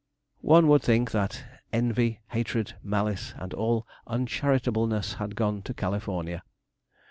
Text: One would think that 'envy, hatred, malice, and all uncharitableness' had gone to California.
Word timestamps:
One 0.41 0.67
would 0.69 0.81
think 0.81 1.11
that 1.11 1.43
'envy, 1.71 2.21
hatred, 2.29 2.73
malice, 2.81 3.35
and 3.37 3.53
all 3.53 3.85
uncharitableness' 4.07 5.17
had 5.21 5.35
gone 5.35 5.61
to 5.61 5.75
California. 5.75 6.41